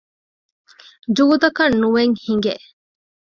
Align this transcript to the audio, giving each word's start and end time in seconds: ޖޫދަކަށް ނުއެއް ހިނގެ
ޖޫދަކަށް 1.15 1.77
ނުއެއް 1.81 2.17
ހިނގެ 2.23 2.55